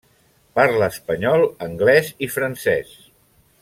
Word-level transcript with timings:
Parla 0.59 0.87
espanyol, 0.93 1.45
anglès 1.69 2.13
i 2.27 2.31
francès. 2.39 3.01